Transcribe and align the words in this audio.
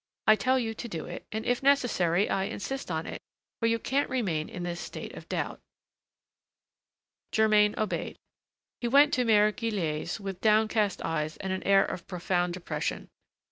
I 0.25 0.35
tell 0.35 0.57
you 0.57 0.73
to 0.73 0.87
do 0.87 1.05
it, 1.05 1.27
and, 1.31 1.45
if 1.45 1.61
necessary, 1.61 2.27
I 2.27 2.45
insist 2.45 2.89
on 2.89 3.05
it; 3.05 3.21
for 3.59 3.67
you 3.67 3.77
can't 3.77 4.09
remain 4.09 4.49
in 4.49 4.63
this 4.63 4.79
state 4.79 5.13
of 5.13 5.29
doubt." 5.29 5.59
Germain 7.31 7.75
obeyed. 7.77 8.17
He 8.81 8.87
went 8.87 9.13
to 9.13 9.25
Mère 9.25 9.55
Guillette's, 9.55 10.19
with 10.19 10.41
downcast 10.41 11.03
eyes 11.03 11.37
and 11.37 11.53
an 11.53 11.61
air 11.67 11.85
of 11.85 12.07
profound 12.07 12.55
depression. 12.55 13.09